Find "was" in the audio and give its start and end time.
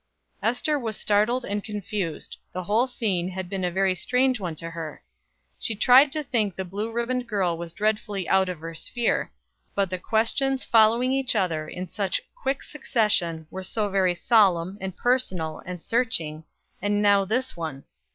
0.79-0.97, 7.55-7.71